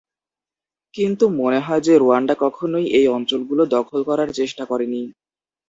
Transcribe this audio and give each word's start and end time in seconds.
কিন্তু, 0.93 1.25
মনে 1.39 1.59
হয় 1.59 1.81
যে 1.81 1.93
রুয়ান্ডা 1.97 2.35
কখনোই 2.39 2.85
এই 2.97 3.05
অঞ্চলগুলো 3.17 3.63
দখল 3.75 3.99
করার 4.03 4.29
চেষ্টা 4.31 4.63
করেনি। 4.65 5.01